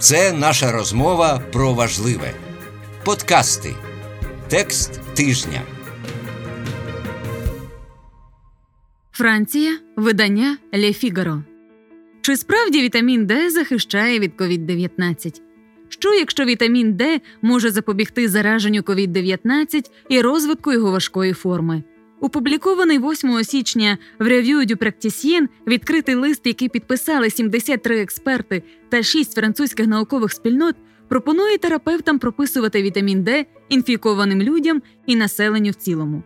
Це 0.00 0.32
наша 0.32 0.72
розмова 0.72 1.42
про 1.52 1.74
важливе. 1.74 2.34
Подкасти. 3.04 3.74
Текст 4.48 5.00
тижня. 5.14 5.62
Франція. 9.12 9.78
Видання 9.96 10.58
Ле 10.74 10.92
Фігаро. 10.92 11.42
Чи 12.20 12.36
справді 12.36 12.82
вітамін 12.82 13.26
Д 13.26 13.50
захищає 13.50 14.18
від 14.18 14.32
COVID-19? 14.36 15.40
Що 15.88 16.14
якщо 16.14 16.44
вітамін 16.44 16.94
Д 16.94 17.20
може 17.42 17.70
запобігти 17.70 18.28
зараженню 18.28 18.80
COVID-19 18.80 19.90
і 20.08 20.20
розвитку 20.20 20.72
його 20.72 20.90
важкої 20.90 21.32
форми? 21.32 21.82
Опублікований 22.20 22.98
8 22.98 23.44
січня 23.44 23.98
в 24.18 24.24
Revue 24.24 24.66
du 24.66 24.76
Praticien 24.76 25.48
відкритий 25.66 26.14
лист, 26.14 26.40
який 26.44 26.68
підписали 26.68 27.30
73 27.30 28.00
експерти 28.00 28.62
та 28.88 29.02
6 29.02 29.34
французьких 29.34 29.86
наукових 29.86 30.32
спільнот, 30.32 30.76
пропонує 31.08 31.58
терапевтам 31.58 32.18
прописувати 32.18 32.82
вітамін 32.82 33.22
Д 33.22 33.46
інфікованим 33.68 34.42
людям 34.42 34.82
і 35.06 35.16
населенню 35.16 35.70
в 35.70 35.74
цілому. 35.74 36.22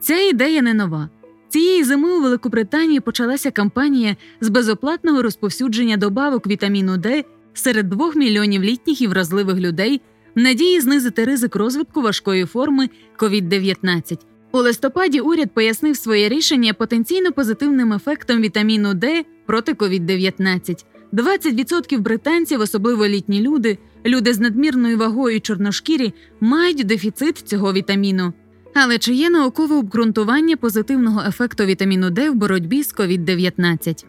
Ця 0.00 0.18
ідея 0.20 0.62
не 0.62 0.74
нова. 0.74 1.08
Цієї 1.48 1.84
зими 1.84 2.18
у 2.18 2.22
Великобританії 2.22 3.00
почалася 3.00 3.50
кампанія 3.50 4.16
з 4.40 4.48
безоплатного 4.48 5.22
розповсюдження 5.22 5.96
добавок 5.96 6.46
вітаміну 6.46 6.96
Д 6.96 7.24
серед 7.54 7.88
2 7.88 8.12
мільйонів 8.14 8.62
літніх 8.62 9.00
і 9.00 9.06
вразливих 9.06 9.56
людей 9.56 10.00
в 10.36 10.40
надії 10.40 10.80
знизити 10.80 11.24
ризик 11.24 11.56
розвитку 11.56 12.02
важкої 12.02 12.44
форми 12.44 12.88
COVID-19. 13.18 14.18
У 14.56 14.58
листопаді 14.58 15.20
уряд 15.20 15.50
пояснив 15.54 15.96
своє 15.96 16.28
рішення 16.28 16.74
потенційно 16.74 17.32
позитивним 17.32 17.92
ефектом 17.92 18.40
вітаміну 18.40 18.94
Д 18.94 19.24
проти 19.46 19.72
COVID-19. 19.72 20.84
20% 21.12 21.98
британців, 21.98 22.60
особливо 22.60 23.06
літні 23.06 23.40
люди, 23.40 23.78
люди 24.06 24.34
з 24.34 24.40
надмірною 24.40 24.98
вагою 24.98 25.40
чорношкірі, 25.40 26.14
мають 26.40 26.86
дефіцит 26.86 27.38
цього 27.38 27.72
вітаміну. 27.72 28.32
Але 28.74 28.98
чи 28.98 29.14
є 29.14 29.30
наукове 29.30 29.76
обґрунтування 29.76 30.56
позитивного 30.56 31.22
ефекту 31.28 31.64
вітаміну 31.64 32.10
Д 32.10 32.30
в 32.30 32.34
боротьбі 32.34 32.82
з 32.82 32.94
COVID-19? 32.94 34.04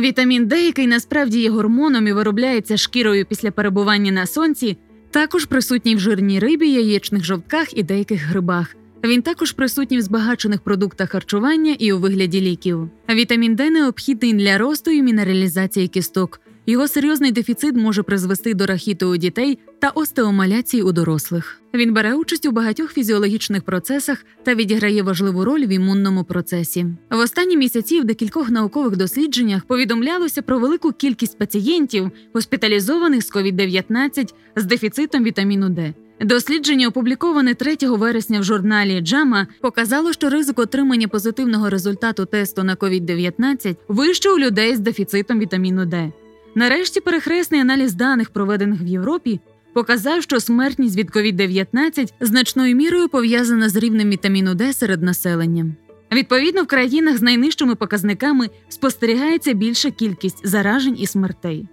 Вітамін 0.00 0.46
Д, 0.46 0.66
який 0.66 0.86
насправді 0.86 1.40
є 1.40 1.50
гормоном 1.50 2.06
і 2.06 2.12
виробляється 2.12 2.76
шкірою 2.76 3.26
після 3.26 3.50
перебування 3.50 4.12
на 4.12 4.26
сонці, 4.26 4.76
також 5.10 5.44
присутній 5.44 5.96
в 5.96 6.00
жирній 6.00 6.38
рибі, 6.38 6.70
яєчних 6.70 7.24
жовтках 7.24 7.78
і 7.78 7.82
деяких 7.82 8.22
грибах. 8.22 8.76
Він 9.04 9.22
також 9.22 9.52
присутній 9.52 9.98
в 9.98 10.02
збагачених 10.02 10.60
продуктах 10.60 11.10
харчування 11.10 11.76
і 11.78 11.92
у 11.92 11.98
вигляді 11.98 12.40
ліків. 12.40 12.90
Вітамін 13.10 13.54
Д 13.54 13.70
необхідний 13.70 14.32
для 14.32 14.58
росту 14.58 14.90
і 14.90 15.02
мінералізації 15.02 15.88
кісток. 15.88 16.40
Його 16.68 16.88
серйозний 16.88 17.32
дефіцит 17.32 17.76
може 17.76 18.02
призвести 18.02 18.54
до 18.54 18.66
рахіту 18.66 19.06
у 19.06 19.16
дітей 19.16 19.58
та 19.78 19.88
остеомаляції 19.88 20.82
у 20.82 20.92
дорослих. 20.92 21.60
Він 21.74 21.94
бере 21.94 22.14
участь 22.14 22.46
у 22.46 22.50
багатьох 22.50 22.92
фізіологічних 22.92 23.62
процесах 23.62 24.24
та 24.42 24.54
відіграє 24.54 25.02
важливу 25.02 25.44
роль 25.44 25.66
в 25.66 25.68
імунному 25.68 26.24
процесі. 26.24 26.86
В 27.10 27.18
останні 27.18 27.56
місяці 27.56 28.00
в 28.00 28.04
декількох 28.04 28.50
наукових 28.50 28.96
дослідженнях 28.96 29.64
повідомлялося 29.64 30.42
про 30.42 30.58
велику 30.58 30.92
кількість 30.92 31.38
пацієнтів, 31.38 32.10
госпіталізованих 32.32 33.22
з 33.22 33.32
COVID-19 33.32 34.34
з 34.56 34.64
дефіцитом 34.64 35.24
вітаміну 35.24 35.68
Д. 35.68 35.94
Дослідження, 36.20 36.88
опубліковане 36.88 37.54
3 37.54 37.76
вересня 37.80 38.40
в 38.40 38.44
журналі 38.44 39.02
JAMA, 39.02 39.46
показало, 39.60 40.12
що 40.12 40.30
ризик 40.30 40.58
отримання 40.58 41.08
позитивного 41.08 41.70
результату 41.70 42.24
тесту 42.24 42.62
на 42.64 42.76
COVID-19 42.76 43.76
вище 43.88 44.30
у 44.30 44.38
людей 44.38 44.76
з 44.76 44.80
дефіцитом 44.80 45.38
вітаміну 45.38 45.86
Д. 45.86 46.12
Нарешті 46.54 47.00
перехресний 47.00 47.60
аналіз 47.60 47.94
даних, 47.94 48.30
проведених 48.30 48.82
в 48.82 48.86
Європі, 48.86 49.40
показав, 49.74 50.22
що 50.22 50.40
смертність 50.40 50.96
від 50.96 51.10
COVID-19 51.10 52.12
значною 52.20 52.76
мірою 52.76 53.08
пов'язана 53.08 53.68
з 53.68 53.76
рівнем 53.76 54.10
вітаміну 54.10 54.54
Д 54.54 54.72
серед 54.72 55.02
населення. 55.02 55.66
Відповідно, 56.12 56.62
в 56.62 56.66
країнах 56.66 57.16
з 57.16 57.22
найнижчими 57.22 57.74
показниками 57.74 58.50
спостерігається 58.68 59.52
більша 59.52 59.90
кількість 59.90 60.46
заражень 60.46 60.96
і 60.98 61.06
смертей. 61.06 61.68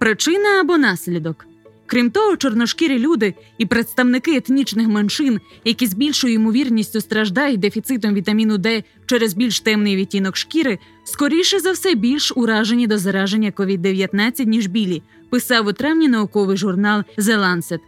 Причина 0.00 0.60
або 0.60 0.78
наслідок. 0.78 1.46
Крім 1.90 2.10
того, 2.10 2.36
чорношкірі 2.36 2.98
люди 2.98 3.34
і 3.58 3.66
представники 3.66 4.36
етнічних 4.36 4.88
меншин, 4.88 5.40
які 5.64 5.86
з 5.86 5.94
більшою 5.94 6.34
ймовірністю 6.34 7.00
страждають 7.00 7.60
дефіцитом 7.60 8.14
вітаміну 8.14 8.58
Д 8.58 8.84
через 9.06 9.34
більш 9.34 9.60
темний 9.60 9.96
відтінок 9.96 10.36
шкіри, 10.36 10.78
скоріше 11.04 11.60
за 11.60 11.72
все 11.72 11.94
більш 11.94 12.32
уражені 12.36 12.86
до 12.86 12.98
зараження 12.98 13.50
COVID-19, 13.50 14.44
ніж 14.44 14.66
білі, 14.66 15.02
писав 15.30 15.66
у 15.66 15.72
травні 15.72 16.08
науковий 16.08 16.56
журнал 16.56 17.02
The 17.18 17.38
Lancet. 17.38 17.80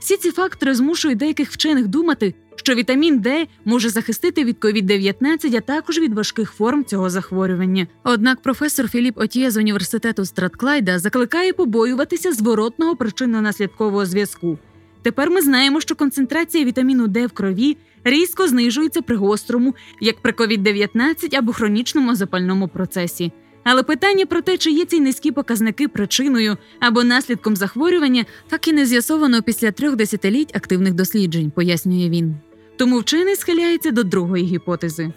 Всі 0.00 0.16
ці 0.16 0.30
фактори 0.30 0.74
змушують 0.74 1.18
деяких 1.18 1.50
вчених 1.50 1.86
думати, 1.86 2.34
що 2.58 2.74
вітамін 2.74 3.18
Д 3.18 3.46
може 3.64 3.88
захистити 3.88 4.44
від 4.44 4.56
COVID-19, 4.56 5.56
а 5.56 5.60
також 5.60 5.98
від 5.98 6.14
важких 6.14 6.52
форм 6.52 6.84
цього 6.84 7.10
захворювання. 7.10 7.86
Однак 8.04 8.42
професор 8.42 8.88
Філіп 8.88 9.18
Отіє 9.18 9.50
з 9.50 9.56
університету 9.56 10.24
Стратклайда 10.24 10.98
закликає 10.98 11.52
побоюватися 11.52 12.32
зворотного 12.32 12.94
причинно-наслідкового 12.94 14.06
зв'язку. 14.06 14.58
Тепер 15.02 15.30
ми 15.30 15.42
знаємо, 15.42 15.80
що 15.80 15.94
концентрація 15.94 16.64
вітаміну 16.64 17.06
Д 17.08 17.26
в 17.26 17.32
крові 17.32 17.76
різко 18.04 18.48
знижується 18.48 19.02
при 19.02 19.16
гострому, 19.16 19.74
як 20.00 20.16
при 20.16 20.32
COVID-19 20.32 21.38
або 21.38 21.52
хронічному 21.52 22.14
запальному 22.14 22.68
процесі. 22.68 23.32
Але 23.64 23.82
питання 23.82 24.26
про 24.26 24.40
те, 24.42 24.58
чи 24.58 24.70
є 24.70 24.84
ці 24.84 25.00
низькі 25.00 25.32
показники 25.32 25.88
причиною 25.88 26.56
або 26.80 27.04
наслідком 27.04 27.56
захворювання, 27.56 28.24
так 28.48 28.68
і 28.68 28.72
не 28.72 28.86
з'ясовано 28.86 29.42
після 29.42 29.70
трьох 29.70 29.96
десятиліть 29.96 30.56
активних 30.56 30.94
досліджень, 30.94 31.50
пояснює 31.50 32.10
він. 32.10 32.34
Тому 32.76 32.98
вчений 32.98 33.36
схиляється 33.36 33.90
до 33.90 34.04
другої 34.04 34.44
гіпотези. 34.44 35.12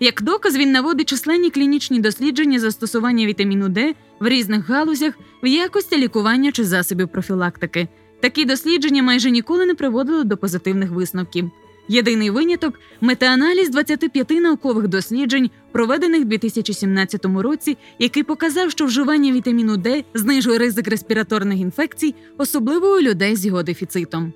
Як 0.00 0.22
доказ 0.22 0.56
він 0.56 0.72
наводить 0.72 1.08
численні 1.08 1.50
клінічні 1.50 2.00
дослідження 2.00 2.58
застосування 2.58 3.26
вітаміну 3.26 3.68
Д 3.68 3.94
в 4.20 4.28
різних 4.28 4.68
галузях 4.68 5.14
в 5.42 5.46
якості 5.46 5.96
лікування 5.96 6.52
чи 6.52 6.64
засобів 6.64 7.08
профілактики. 7.08 7.88
Такі 8.20 8.44
дослідження 8.44 9.02
майже 9.02 9.30
ніколи 9.30 9.66
не 9.66 9.74
приводили 9.74 10.24
до 10.24 10.36
позитивних 10.36 10.90
висновків. 10.90 11.50
Єдиний 11.88 12.30
виняток 12.30 12.74
метааналіз 13.00 13.70
25 13.70 14.30
наукових 14.30 14.88
досліджень, 14.88 15.50
проведених 15.72 16.22
у 16.22 16.24
2017 16.24 17.24
році, 17.24 17.78
який 17.98 18.22
показав, 18.22 18.70
що 18.70 18.84
вживання 18.84 19.32
вітаміну 19.32 19.76
Д 19.76 20.04
знижує 20.14 20.58
ризик 20.58 20.88
респіраторних 20.88 21.58
інфекцій, 21.58 22.14
особливо 22.38 22.86
у 22.96 23.00
людей 23.00 23.36
з 23.36 23.46
його 23.46 23.62
дефіцитом. 23.62 24.32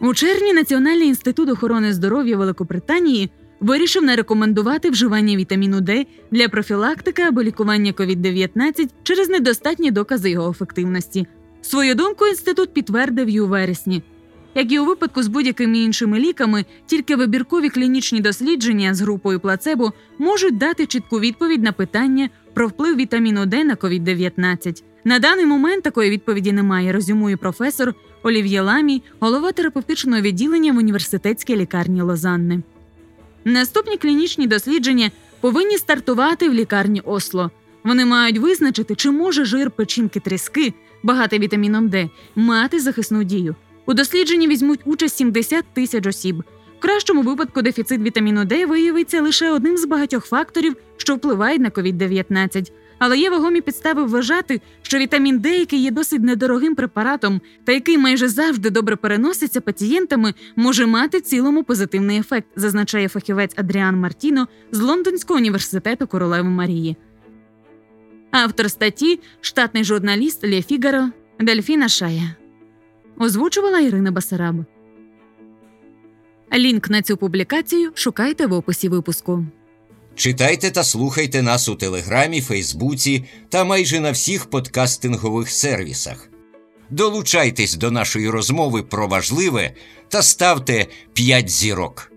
У 0.00 0.14
червні 0.14 0.52
Національний 0.52 1.08
інститут 1.08 1.48
охорони 1.48 1.92
здоров'я 1.92 2.36
Великобританії 2.36 3.30
вирішив 3.60 4.02
не 4.02 4.16
рекомендувати 4.16 4.90
вживання 4.90 5.36
вітаміну 5.36 5.80
Д 5.80 6.06
для 6.30 6.48
профілактики 6.48 7.22
або 7.22 7.42
лікування 7.42 7.92
COVID-19 7.92 8.88
через 9.02 9.28
недостатні 9.28 9.90
докази 9.90 10.30
його 10.30 10.50
ефективності. 10.50 11.26
Свою 11.62 11.94
думку 11.94 12.26
інститут 12.26 12.74
підтвердив 12.74 13.28
й 13.28 13.38
у 13.38 13.46
вересні. 13.46 14.02
Як 14.54 14.72
і 14.72 14.78
у 14.78 14.84
випадку 14.84 15.22
з 15.22 15.28
будь-якими 15.28 15.78
іншими 15.78 16.18
ліками, 16.18 16.64
тільки 16.86 17.16
вибіркові 17.16 17.68
клінічні 17.68 18.20
дослідження 18.20 18.94
з 18.94 19.00
групою 19.00 19.40
плацебо 19.40 19.92
можуть 20.18 20.58
дати 20.58 20.86
чітку 20.86 21.20
відповідь 21.20 21.62
на 21.62 21.72
питання 21.72 22.28
про 22.54 22.68
вплив 22.68 22.96
вітаміну 22.96 23.46
Д 23.46 23.64
на 23.64 23.74
COVID-19. 23.74 24.82
На 25.08 25.18
даний 25.18 25.46
момент 25.46 25.82
такої 25.82 26.10
відповіді 26.10 26.52
немає. 26.52 26.92
Резюмує 26.92 27.36
професор 27.36 27.94
Олів'є 28.22 28.62
Ламі, 28.62 29.02
голова 29.20 29.52
терапевтичного 29.52 30.20
відділення 30.20 30.72
в 30.72 30.76
університетській 30.76 31.56
лікарні 31.56 32.02
Лозанни. 32.02 32.62
Наступні 33.44 33.96
клінічні 33.96 34.46
дослідження 34.46 35.10
повинні 35.40 35.78
стартувати 35.78 36.48
в 36.48 36.54
лікарні 36.54 37.00
Осло. 37.00 37.50
Вони 37.84 38.04
мають 38.04 38.38
визначити, 38.38 38.94
чи 38.94 39.10
може 39.10 39.44
жир 39.44 39.70
печінки 39.70 40.20
тріски, 40.20 40.74
багатий 41.02 41.38
вітаміном 41.38 41.88
Д, 41.88 42.10
мати 42.36 42.80
захисну 42.80 43.24
дію. 43.24 43.54
У 43.86 43.94
дослідженні 43.94 44.48
візьмуть 44.48 44.80
участь 44.84 45.16
70 45.16 45.64
тисяч 45.74 46.06
осіб. 46.06 46.42
В 46.78 46.80
кращому 46.80 47.22
випадку 47.22 47.62
дефіцит 47.62 48.00
вітаміну 48.00 48.44
Д 48.44 48.66
виявиться 48.66 49.22
лише 49.22 49.50
одним 49.50 49.76
з 49.76 49.84
багатьох 49.84 50.26
факторів, 50.26 50.76
що 50.96 51.14
впливають 51.14 51.60
на 51.60 51.70
COVID-19. 51.70 52.70
Але 52.98 53.18
є 53.18 53.30
вагомі 53.30 53.60
підстави 53.60 54.04
вважати, 54.04 54.60
що 54.82 54.98
вітамін 54.98 55.38
Д, 55.38 55.58
який 55.58 55.82
є 55.82 55.90
досить 55.90 56.22
недорогим 56.22 56.74
препаратом, 56.74 57.40
та 57.64 57.72
який 57.72 57.98
майже 57.98 58.28
завжди 58.28 58.70
добре 58.70 58.96
переноситься 58.96 59.60
пацієнтами, 59.60 60.34
може 60.56 60.86
мати 60.86 61.20
цілому 61.20 61.64
позитивний 61.64 62.18
ефект, 62.18 62.46
зазначає 62.56 63.08
фахівець 63.08 63.54
Адріан 63.56 63.96
Мартіно 63.96 64.48
з 64.72 64.80
Лондонського 64.80 65.38
університету 65.38 66.06
Королеви 66.06 66.48
Марії. 66.48 66.96
Автор 68.30 68.70
статті 68.70 69.20
штатний 69.40 69.84
журналіст 69.84 70.44
Лє 70.44 70.62
Фігаро 70.62 71.08
Дельфіна 71.40 71.88
Шая. 71.88 72.34
Озвучувала 73.18 73.80
Ірина 73.80 74.10
Басараб. 74.10 74.56
Лінк 76.54 76.90
на 76.90 77.02
цю 77.02 77.16
публікацію 77.16 77.90
шукайте 77.94 78.46
в 78.46 78.52
описі 78.52 78.88
випуску. 78.88 79.44
Читайте 80.18 80.70
та 80.70 80.84
слухайте 80.84 81.42
нас 81.42 81.68
у 81.68 81.74
Телеграмі, 81.74 82.40
Фейсбуці 82.40 83.24
та 83.48 83.64
майже 83.64 84.00
на 84.00 84.10
всіх 84.10 84.50
подкастингових 84.50 85.50
сервісах. 85.50 86.28
Долучайтесь 86.90 87.74
до 87.74 87.90
нашої 87.90 88.30
розмови 88.30 88.82
про 88.82 89.08
важливе 89.08 89.74
та 90.08 90.22
ставте 90.22 90.86
5 91.12 91.48
зірок. 91.48 92.12